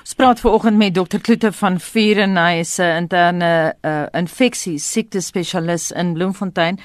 [0.00, 1.18] Ons praat vanoggend met Dr.
[1.22, 6.78] Kloete van Vuren, hy is 'n interne uh, infeksie siekte spesialis in Bloemfontein.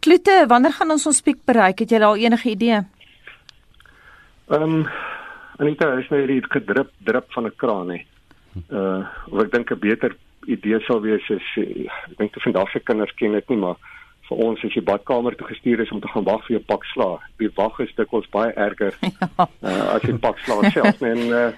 [0.00, 1.78] Kloete, wanneer gaan ons ons piek bereik?
[1.78, 2.84] Het jy al enige idee?
[4.48, 4.86] Ehm um,
[5.58, 8.00] Anita, is nou hierdie gedrup drup van 'n kraan hè.
[8.70, 9.02] Uh,
[9.42, 13.48] ek dink 'n beter idee sou wees is ek dink vandag se kinders ken dit
[13.48, 13.76] nie, maar
[14.28, 16.84] vir ons as jy badkamer toe gestuur is om te gaan wag vir jou pak
[16.92, 17.18] sla.
[17.38, 19.28] Die wag is dikwels baie erger ja.
[19.38, 21.50] uh, as jy pak sla self en uh,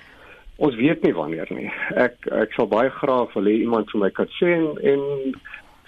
[0.57, 1.71] ons weet nie wanneer nie.
[1.95, 5.35] Ek ek sal baie graag wil hê iemand vir my kan sê en, en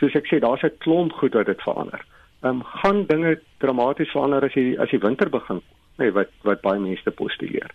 [0.00, 2.04] soos ek sê daar's 'n klomp goed wat dit verander.
[2.42, 5.60] Ehm um, gaan dinge dramaties verander as jy as die winter begin,
[6.00, 7.70] nê nee, wat wat baie mense postuleer.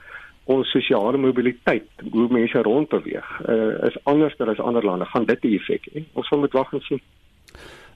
[0.46, 5.06] Ons sosiale mobiliteit, hoe mense rondbeweeg, uh, is anders as ander lande.
[5.06, 6.04] Gaan dit 'n effek hê?
[6.14, 7.02] Ons moet wag en sien.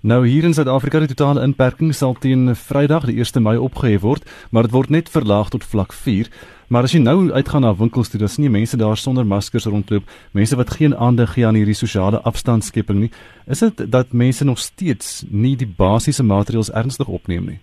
[0.02, 4.24] Nou hier in Suid-Afrika die totale inperking sal teen Vrydag die 1 Mei opgehef word,
[4.50, 6.30] maar dit word net verlaag tot vlak 4.
[6.72, 9.66] Maar as jy nou uitgaan na winkels toe, dan sien jy mense daar sonder maskers
[9.66, 13.12] rondloop, mense wat geen aandag gee aan hierdie sosiale afstandskepping nie.
[13.46, 17.60] Is dit dat mense nog steeds nie die basiese maatreëls ernstig opneem nie?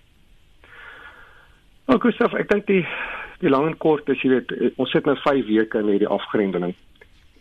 [1.87, 2.83] Nou, self, ek dink die
[3.39, 6.73] die lang en kort is jy weet, ons sit nou 5 weke in hierdie afgrendeling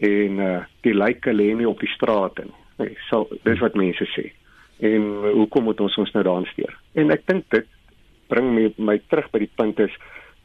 [0.05, 2.59] en uh die lyke lê nie op die strate nie.
[2.79, 4.29] Nee, so dis wat mense sê
[4.85, 6.75] en hoekom moet ons ons nou daaraan steur?
[7.01, 7.67] En ek dink dit
[8.29, 9.95] bring my my terug by die punt is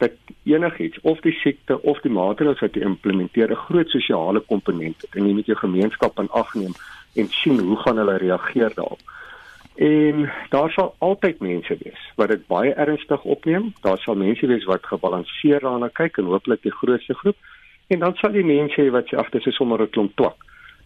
[0.00, 0.16] dat
[0.48, 5.14] enigiets of die siekte of die maatreëls wat jy implementeer 'n groot sosiale komponent het
[5.14, 6.74] en jy moet jou gemeenskap in ag neem
[7.14, 9.02] en sien hoe gaan hulle reageer daarop.
[9.74, 13.72] En daar sal altyd mense wees wat dit baie ernstig opneem.
[13.80, 17.36] Daar sal mense wees wat gebalanseer daarna kyk en hooplik die grootste groep.
[17.86, 20.36] En dan sal jy mense hê wat sê ag dis sommer 'n klomp twak.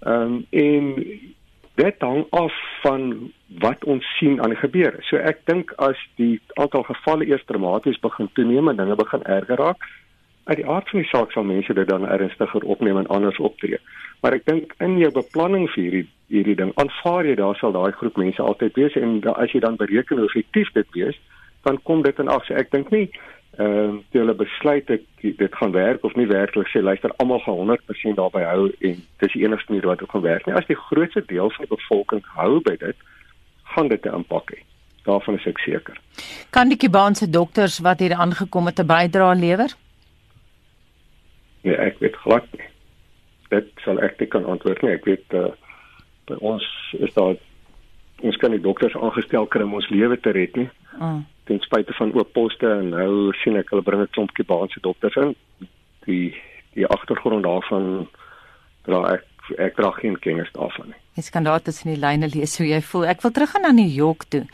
[0.06, 0.94] Ehm um, en
[1.76, 4.96] dit hang af van wat ons sien aan die gebeure.
[5.00, 9.56] So ek dink as die aantal gevalle eers dramaties begin toeneem en dinge begin erger
[9.56, 9.84] raak,
[10.44, 13.78] uit die aard van die saak sal mense dit dan ernstiger opneem en anders optree.
[14.22, 17.92] Maar ek dink in jou beplanning vir hierdie hierdie ding, aanvaar jy daar sal daai
[17.92, 21.18] groep mense altyd wees en da, as jy dan bereken hoe effektief dit wees,
[21.62, 22.56] dan kom dit in aksie.
[22.56, 23.10] Ek dink nie
[23.56, 27.40] ehm uh, hulle besluit ek dit gaan werk of nie werk hulle sê luister almal
[27.40, 30.68] gaan 100% daarby hou en dis die enigste manier wat dit gaan werk nie as
[30.68, 33.06] die grootste deel van die bevolking hou by dit
[33.72, 34.60] gaan dit 'n impak hê
[35.06, 35.98] Daarvan is ek seker.
[36.50, 39.70] Kan die Kubaanse dokters wat hier aangekom het 'n bydrae lewer?
[41.62, 42.66] Nee, ek weet glad nie.
[43.48, 44.90] Dit sal ek nie kan antwoord nie.
[44.90, 45.54] Ek weet uh,
[46.26, 46.64] by ons
[46.98, 47.36] is daar
[48.24, 50.68] ons kan die dokters aangestel kry om ons lewe te red nie.
[50.98, 51.24] Mm.
[51.46, 55.16] Ten spyte van oop poste en nou sien ek hulle bring 'n klomp Kubaanse dokters
[55.16, 55.34] in.
[56.06, 56.34] Die
[56.74, 58.08] die agtergrond daarvan
[58.84, 59.24] dra ek
[59.58, 61.00] ek dra geen kennis daarvan nie.
[61.16, 63.06] Jy kan daar tussen die lyne lees hoe jy voel.
[63.06, 64.44] Ek wil teruggaan na New York toe.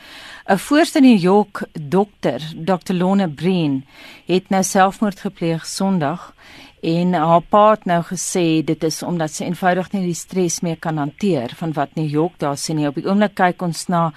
[0.47, 2.95] 'n Voorste New York dokter, Dr.
[2.95, 3.85] Lorna Breen,
[4.27, 6.35] het nou selfmoord gepleeg Sondag
[6.83, 10.81] en haar pa het nou gesê dit is omdat sy eenvoudig nie die stres meer
[10.83, 12.89] kan hanteer van wat New York daar sien nie.
[12.91, 14.09] Op die oomblik kyk ons na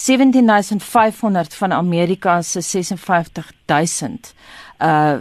[0.00, 4.32] 17500 van Amerika se 56000
[4.80, 5.16] uh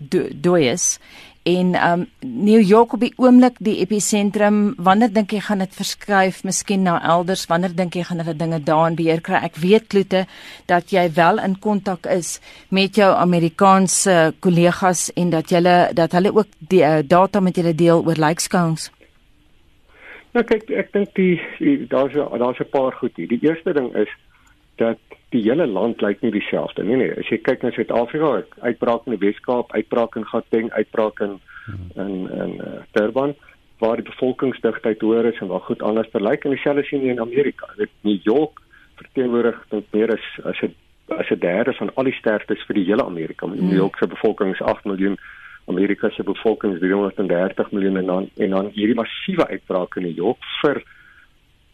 [0.00, 0.98] dooies
[1.44, 6.42] en um New York op die oomblik die episentrum wanneer dink jy gaan dit verskuif
[6.44, 7.46] miskien na elders?
[7.46, 9.42] Wanneer dink jy gaan hulle dinge daar in beheer kry?
[9.44, 10.24] Ek weet kloete
[10.66, 16.34] dat jy wel in kontak is met jou Amerikaanse kollegas en dat julle dat hulle
[16.34, 18.90] ook die uh, data met julle deel oor lykskouings
[20.34, 23.28] Nou kyk ek dink die, die daar's daar's 'n paar goed hier.
[23.28, 24.10] Die eerste ding is
[24.82, 24.98] dat
[25.34, 26.98] die hele land lyk nie dieselfde nie.
[27.00, 31.40] Nee, as jy kyk na Suid-Afrika, uitbraak in die Weskaap, uitbraak in Gauteng, uitbraak in
[31.96, 33.34] in in uh, Durban
[33.80, 37.22] waar die bevolkingsdigtheid hoër is en waar goed anders verlyk en dieselfde sien jy in
[37.24, 37.70] Amerika.
[37.76, 38.60] Dit New York
[39.00, 40.74] verteenwoordig tot meer as as 'n
[41.18, 43.46] as 'n derde van al die sterftes vir die hele Amerika.
[43.46, 43.68] Hmm.
[43.68, 45.18] New York se bevolking is 8 miljoen.
[45.66, 50.16] Amerika se bevolking is 330 miljoen en dan en dan hierdie massiewe uitbraak in New
[50.16, 50.82] York vir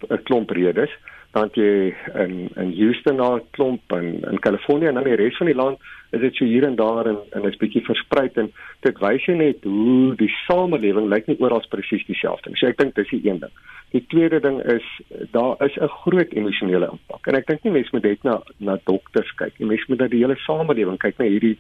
[0.09, 0.91] 'n klomp redes
[1.33, 5.47] dan jy in in Houston daar klomp en in Kalifornië en dan die res van
[5.47, 5.79] die land
[6.11, 8.51] is dit so hier en daar en en is bietjie versprei en
[8.87, 12.59] dit wys jy net hoe die samelewing lyk nie oral presies dieselfde nie.
[12.59, 13.53] So ek dink dis die een ding.
[13.95, 14.87] Die tweede ding is
[15.31, 17.27] daar is 'n groot emosionele impak.
[17.27, 19.69] En ek dink nie mense moet net na na dokters kyk nie.
[19.69, 21.59] Mense moet na die hele samelewing kyk, na hierdie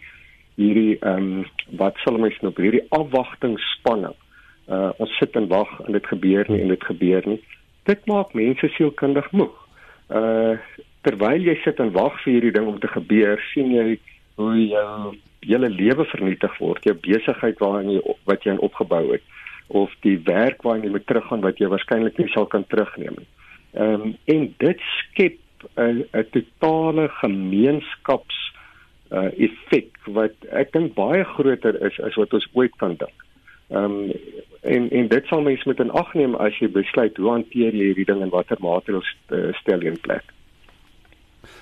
[0.57, 1.47] hierdie ehm um,
[1.79, 4.19] wat sal mense nou hierdie afwagtingsspanning.
[4.69, 7.41] Uh ons sit en wag en dit gebeur nie en dit gebeur nie
[7.85, 9.57] dit maak mense sielkundig moeg.
[10.09, 10.59] Uh
[11.01, 13.95] terwyl jy sit en wag vir hierdie ding om te gebeur, sien jy
[14.37, 15.15] hoe jou
[15.49, 19.25] hele lewe vernietig word, jou besigheid waarin jy wat jy opgebou het
[19.71, 23.31] of die werk waarin jy moet teruggaan wat jy waarskynlik nie sal kan terugneem nie.
[23.79, 25.39] Ehm um, en dit skep
[25.77, 28.39] 'n 'n totale gemeenskaps
[29.11, 33.17] uh effek wat ek dink baie groter is as wat ons ooit kan dink.
[33.71, 34.13] Ehm um,
[34.61, 37.87] en en dit sal mens met in ag neem as jy besluit hoe hanteer jy
[37.91, 40.35] hierdie ding en watter maatreëls uh, stel jy in plek.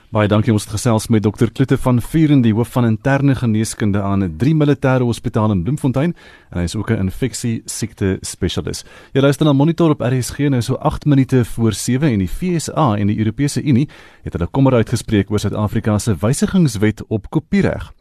[0.08, 4.00] Baie dankie ons het gesels met dokter Klute van Vuren die hoof van interne geneeskunde
[4.00, 6.14] aan 'n 3 militêre hospitaal in Bloemfontein
[6.50, 8.84] en hy is ook 'n infeksie siekte spesialis.
[9.12, 12.96] Jy luister na Monitor op RSG nou so 8 minute voor 7 en die FSA
[12.96, 13.88] en die Europese Unie
[14.22, 17.92] het hulle kommer uitgespreek oor Suid-Afrika se wysigingswet op kopiereg.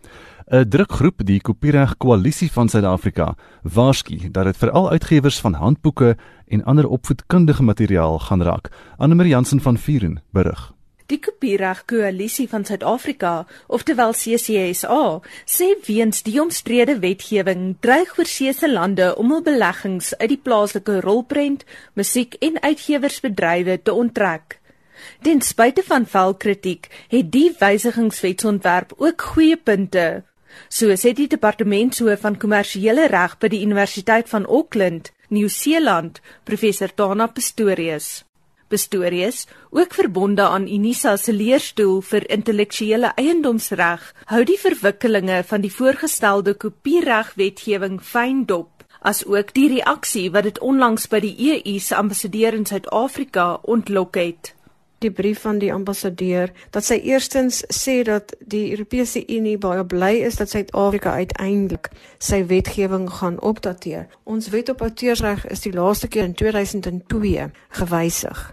[0.48, 6.16] 'n drukgroep die Kopiereg Koalisie van Suid-Afrika waarsku dat dit veral uitgewers van handboeke
[6.48, 8.70] en ander opvoedkundige materiaal gaan raak.
[8.98, 10.74] Annelie Jansen van Vuren berig.
[11.06, 19.16] Die Kopiereg Koalisie van Suid-Afrika, oftewel CCSA, sê weens die omstrede wetgewing dreig oorsese lande
[19.16, 24.60] om hul beleggings uit die plaaslike rolprent, musiek en uitgewersbedrywe te onttrek.
[25.22, 30.27] Ten spyte van vel kritiek, het die wysigingswetsontwerp ook goeie punte.
[30.70, 37.28] So sê die departementshoof van kommersiële reg by die Universiteit van Auckland, Nieu-Seeland, professor Tana
[37.28, 38.24] Pistorius.
[38.68, 45.72] Pistorius, ook verbonde aan Unisa se leerstoel vir intellektuele eiendomsreg, hou die verwikkelinge van die
[45.72, 52.60] voorgestelde kopieregwetgewing fyn dop, asook die reaksie wat dit onlangs by die EU se ambassadeur
[52.60, 54.57] in Suid-Afrika ontlok het
[55.00, 60.14] die brief van die ambassadeur dat sy eerstens sê dat die Europese Unie baie bly
[60.26, 64.08] is dat Suid-Afrika uiteindelik sy wetgewing gaan opdateer.
[64.24, 68.46] Ons wet op outeursreg is die laaste keer in 2002 gewysig.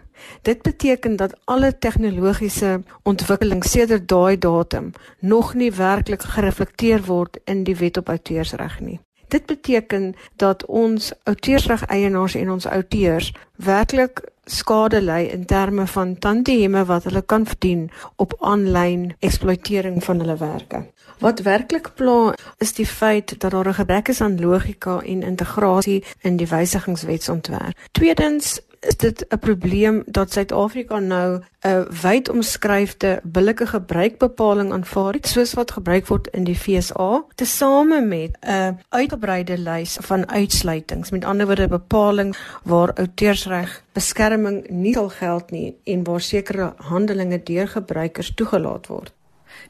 [0.43, 7.65] Dit beteken dat alle tegnologiese ontwikkeling sedert daai datum nog nie werklik gereflekteer word in
[7.65, 9.01] die wet op outeursreg nie.
[9.29, 16.19] Dit beteken dat ons outeursreg eienaars en ons outeurs werklik skade ly in terme van
[16.19, 20.85] tantieme wat hulle kan verdien op aanlyn eksploitering van hulle werke.
[21.19, 26.05] Wat werklik pla is die feit dat daar 'n gebrek is aan logika en integrasie
[26.21, 27.79] in die wysigingswetsontwerp.
[27.93, 35.27] Tweedens is dit 'n probleem dat Suid-Afrika nou 'n wyd omskryfde billike gebruikbepaling aanvaar het
[35.27, 41.11] soos wat gebruik word in die FSA, tesame met 'n uitgebreide lys van uitsluitings.
[41.11, 47.43] Met ander woorde, bepaling waar outeursreg beskerming nie sal geld nie en waar sekere handelinge
[47.43, 49.13] deur gebruikers toegelaat word.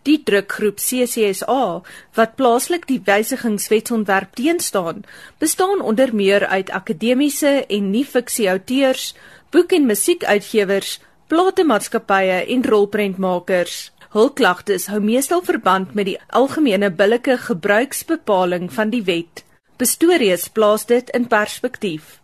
[0.05, 1.81] Die drukgroep CCSA
[2.17, 5.05] wat plaaslik die wysigingswetsontwerp teenstaan,
[5.41, 9.15] bestaan onder meer uit akademiese en nie-fiksie auteurs,
[9.51, 10.99] boek- en musiekuitgewers,
[11.33, 13.79] platemaatskappye en rolprentmakers.
[14.13, 19.45] Hul klagtes hou meestal verband met die algemene billike gebruiksbepaling van die wet.
[19.81, 22.21] Pastorius plaas dit in perspektief.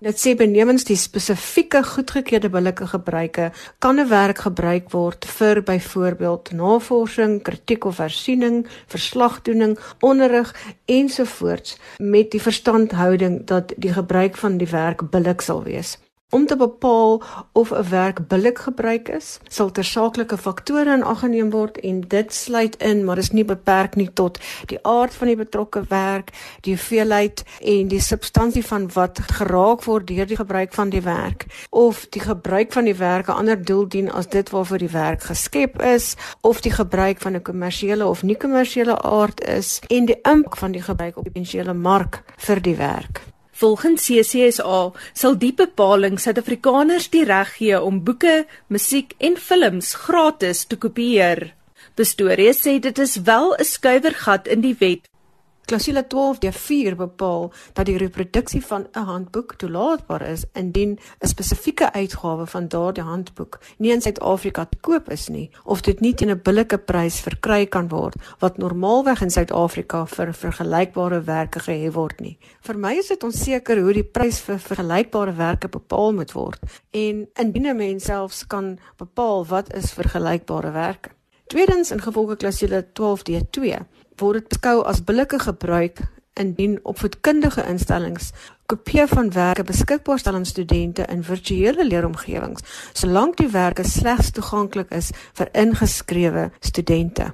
[0.00, 3.50] Dit sê benewens die spesifieke goedgekeurde billike gebruike
[3.84, 10.54] kan 'n werk gebruik word vir byvoorbeeld navorsing, kritiek of hersiening, verslagdoening, onderrig
[10.86, 15.98] ensovoorts met die verstandhouding dat die gebruik van die werk billik sal wees.
[16.30, 17.22] Om te bepaal
[17.52, 22.34] of 'n werk billik gebruik is, sal tersaaklike faktore in ag geneem word en dit
[22.34, 26.74] sluit in, maar is nie beperk nie tot die aard van die betrokke werk, die
[26.74, 32.06] hoeveelheid en die substansie van wat geraak word deur die gebruik van die werk of
[32.08, 35.82] die gebruik van die werk 'n ander doel dien as dit waarvoor die werk geskep
[35.82, 40.56] is of die gebruik van 'n kommersiële of nie kommersiële aard is en die impak
[40.56, 43.29] van die gebruik op die potensiële mark vir die werk.
[43.60, 44.78] Volgens CCSA
[45.12, 51.50] sal die bepaling Suid-Afrikaners die reg gee om boeke, musiek en films gratis te kopieer.
[52.00, 55.09] Bestorie sê dit is wel 'n skuiwergat in die wet
[55.70, 62.46] Klausule 12D4 bepaal dat die reproduksie van 'n handboek toelaatbaar is indien 'n spesifieke uitgawe
[62.46, 66.42] van daardie handboek nie in Suid-Afrika te koop is nie of dit nie teen 'n
[66.42, 72.38] billike prys verkry kan word wat normaalweg in Suid-Afrika vir vergelykbare werke gehef word nie.
[72.60, 76.60] Vir my is dit onseker hoe die prys vir vergelykbare werke bepaal moet word
[76.90, 81.10] en indien 'n mens selfs kan bepaal wat is vergelykbare werke.
[81.50, 83.78] Tweedens in gevolge klausule 12D2
[84.20, 86.00] word dit beskou as billike gebruik
[86.40, 88.30] indien opvoedkundige instellings
[88.70, 92.64] kopieë van werke beskikbaar stel aan studente in virtuele leeromgewings
[93.00, 97.32] solank die werke slegs toeganklik is vir ingeskrewe studente.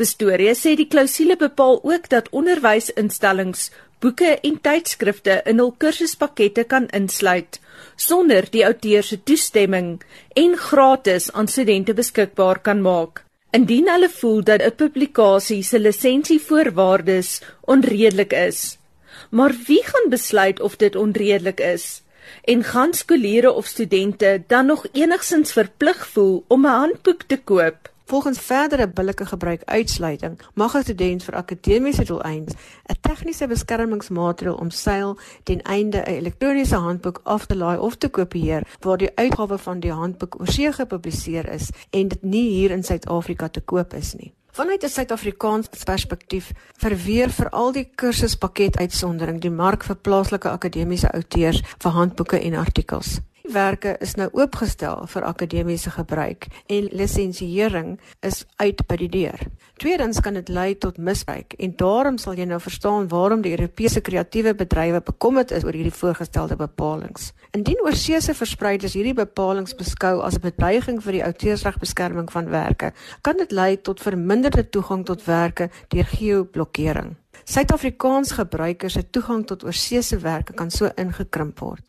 [0.00, 6.86] Bestorie sê die klousule bepaal ook dat onderwysinstellings boeke en tydskrifte in hul kursuspakkette kan
[6.96, 7.58] insluit
[7.96, 9.98] sonder die outeur se toestemming
[10.42, 13.24] en gratis aan studente beskikbaar kan maak.
[13.50, 18.78] Indien hulle voel dat 'n publikasie se lisensievoorwaardes onredelik is.
[19.30, 22.02] Maar wie gaan besluit of dit onredelik is?
[22.44, 27.90] En gaan skoolleerders of studente dan nog enigsins verplig voel om 'n handboek te koop?
[28.10, 35.18] Volgens verdere billike gebruik uitsluiting mag 'n student vir akademiese doeleindes 'n tegniese beskermingsmaatreël omseil
[35.42, 39.80] ten einde 'n elektroniese handboek af te laai of te kopieer waar die uitgawe van
[39.80, 44.34] die handboek oorsee gepubliseer is en dit nie hier in Suid-Afrika te koop is nie.
[44.50, 51.62] Vanuit 'n Suid-Afrikaanse perspektief verweer veral die kursuspakket uitsondering die mark vir plaaslike akademiese outeurs
[51.78, 53.20] vir handboeke en artikels
[53.52, 59.40] werke is nou oopgestel vir akademiese gebruik en lisensiering is uit by die deur.
[59.80, 64.00] Tweedens kan dit lei tot misbruik en daarom sal jy nou verstaan waarom die Europese
[64.00, 67.30] kreatiewe bedrywe bekommerd is oor hierdie voorgestelde bepalinge.
[67.56, 72.92] Indien oorseese verspreiders hierdie bepalinge beskou as 'n bedreiging vir die outeursregbeskerming van werke,
[73.22, 77.16] kan dit lei tot verminderde toegang tot werke deur geoblokkering.
[77.44, 81.82] Suid-Afrikaans gebruikers se toegang tot oorseese werke kan so ingekrimp word.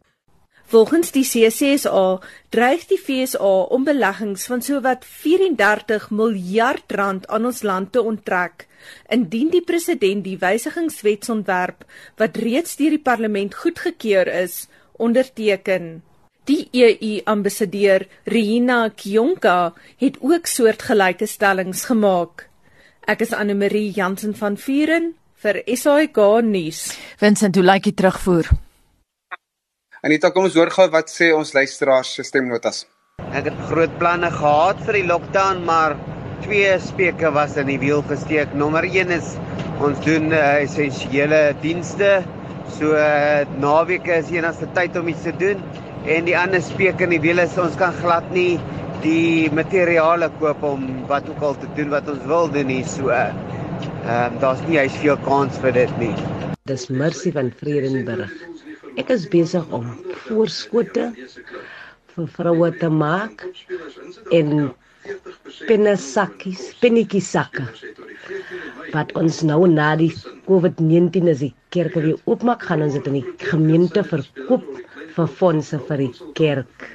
[0.71, 7.59] Volgens die CCSA dreig die FSA om beleggings van sowat 34 miljard rand aan ons
[7.67, 8.69] land te onttrek
[9.11, 11.83] indien die president die wysigingswetsontwerp
[12.23, 15.91] wat reeds deur die parlement goedgekeur is onderteken.
[16.47, 22.47] Die EU-ambassadeur Rina Kionka het ook soortgelyke stellings gemaak.
[23.11, 26.85] Ek is Anne Marie Jansen van Vuren vir SAK nuus.
[27.19, 28.47] Vincent, hoe lyk die terugvoer?
[30.01, 32.79] Anita, kom ons hoor gou wat sê ons luisteraars se stemnotas.
[33.37, 35.93] Ek het groot planne gehad vir die lockdown, maar
[36.41, 38.55] twee speke was in die wiel gesteek.
[38.57, 39.35] Nommer 1 is
[39.77, 42.09] ons doen uh, essensiële dienste.
[42.79, 45.61] So uh, naweke is enigste tyd om iets te doen
[46.09, 48.57] en die ander speke in die wiel is ons kan glad nie
[49.05, 52.81] die materiale koop om wat ook al te doen wat ons wil doen nie.
[52.89, 53.29] So uh,
[54.01, 56.15] um, daar's nie hy's veel kans vir dit nie.
[56.65, 58.33] Dis Mercy van Vredenburg.
[58.99, 59.87] Ek is besig om
[60.25, 61.11] voorskote
[62.11, 63.45] vir vroue te maak
[64.35, 64.71] en
[65.69, 67.65] pennesakkies, pennetjie sakke.
[68.91, 70.11] Wat ons nou na die
[70.47, 74.67] COVID-19 as die kerke weer oopmaak, gaan ons dit in die gemeente verkoop
[75.15, 76.89] vir fondse vir die kerk.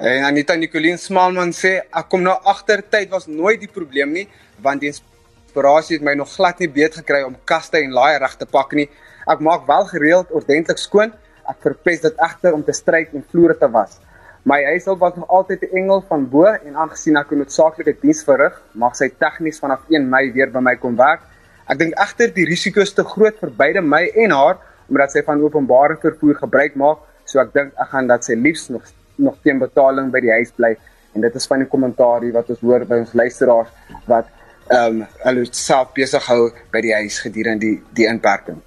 [0.00, 4.24] En Anita Nicolien Smaalman sê ek kom nou agter tyd was nooit die probleem nie
[4.64, 8.38] want die inspirasie het my nog glad nie beet gekry om kaste en laai reg
[8.40, 8.88] te pak nie.
[9.26, 11.12] Ek maak wel gereeld ordentlik skoon.
[11.48, 13.98] Ek verpes dit egter om te stryk en vloere te was.
[14.42, 18.24] My huishulp was nog altyd 'n engel van bo en aangesien ek 'n noodsaaklike diens
[18.24, 21.20] verrig, mag sy tegnies vanaf 1 Mei weer by my kom werk.
[21.68, 24.58] Ek dink egter die risiko is te groot vir beide my en haar
[24.88, 28.68] omdat sy van openbare vervoer gebruik maak, so ek dink ek gaan dat sy liefs
[28.68, 28.82] nog
[29.16, 30.76] nog teen betaling by die huis bly
[31.14, 33.68] en dit is van die kommentaar wat ons hoor by ons luisteraars
[34.08, 34.26] wat
[34.70, 38.62] ehm um, hulle self besig hou by die huis gedurende die die inperking.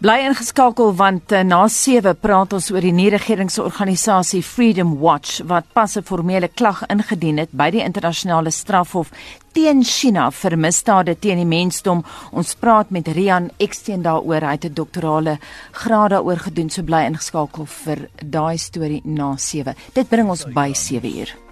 [0.00, 5.96] Bly ingeskakel want uh, na 7 praat ons oor die nie-regeringsorganisasie Freedom Watch wat pas
[5.98, 9.10] 'n formele klag ingedien het by die internasionale strafhof
[9.52, 12.02] teen China vir misdade teen die mensdom.
[12.32, 14.40] Ons praat met Rian Eksteen daaroor.
[14.40, 15.38] Hy het 'n doktorale
[15.72, 16.70] graad daaroor gedoen.
[16.70, 19.74] So bly ingeskakel vir daai storie na 7.
[19.92, 21.49] Dit bring ons by 7 uur.